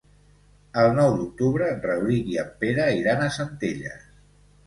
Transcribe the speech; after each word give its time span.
El 0.83 0.87
nou 0.99 1.11
d'octubre 1.17 1.67
en 1.73 1.83
Rauric 1.89 2.31
i 2.33 2.39
en 2.45 2.49
Pere 2.63 2.87
iran 3.01 3.21
a 3.27 3.31
Centelles. 3.37 4.09